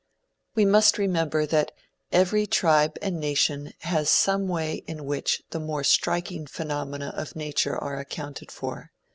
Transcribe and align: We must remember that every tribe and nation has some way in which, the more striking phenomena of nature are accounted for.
We 0.55 0.65
must 0.65 0.97
remember 0.97 1.45
that 1.45 1.73
every 2.11 2.47
tribe 2.47 2.97
and 3.03 3.19
nation 3.19 3.71
has 3.81 4.09
some 4.09 4.47
way 4.47 4.77
in 4.87 5.05
which, 5.05 5.43
the 5.51 5.59
more 5.59 5.83
striking 5.83 6.47
phenomena 6.47 7.13
of 7.15 7.35
nature 7.35 7.77
are 7.77 7.99
accounted 7.99 8.51
for. 8.51 8.93